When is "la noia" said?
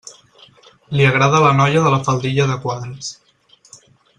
1.43-1.83